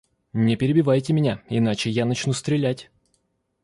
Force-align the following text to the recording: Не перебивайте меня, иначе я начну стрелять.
Не 0.33 0.55
перебивайте 0.55 1.13
меня, 1.13 1.43
иначе 1.47 1.91
я 1.91 2.05
начну 2.05 2.33
стрелять. 2.33 2.89